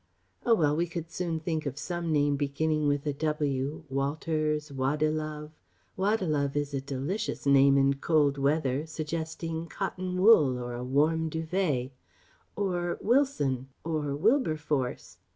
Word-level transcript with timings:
Oh 0.47 0.55
well, 0.55 0.75
we 0.75 0.87
could 0.87 1.11
soon 1.11 1.39
think 1.39 1.67
of 1.67 1.77
some 1.77 2.11
name 2.11 2.35
beginning 2.35 2.87
with 2.87 3.05
a 3.05 3.13
W 3.13 3.83
Walters, 3.87 4.71
Waddilove 4.71 5.51
Waddilove 5.95 6.55
is 6.55 6.73
a 6.73 6.81
delicious 6.81 7.45
name 7.45 7.77
in 7.77 7.93
cold 7.93 8.39
weather, 8.39 8.87
suggesting 8.87 9.67
cotton 9.67 10.19
wool 10.19 10.57
or 10.57 10.73
a 10.73 10.83
warm 10.83 11.29
duvet 11.29 11.91
or 12.55 12.97
Wilson 12.99 13.69
or 13.83 14.15
Wilberforce. 14.15 15.17